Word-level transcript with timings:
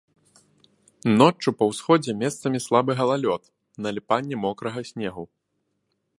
Ноччу 1.19 1.49
па 1.59 1.63
ўсходзе 1.71 2.11
месцамі 2.23 2.63
слабы 2.67 2.91
галалёд, 3.03 3.43
наліпанне 3.89 4.35
мокрага 4.47 4.79
снегу. 4.93 5.23